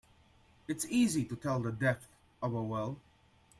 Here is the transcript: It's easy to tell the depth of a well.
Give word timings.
It's 0.67 0.87
easy 0.89 1.23
to 1.25 1.35
tell 1.35 1.59
the 1.59 1.71
depth 1.71 2.07
of 2.41 2.55
a 2.55 2.63
well. 2.63 2.97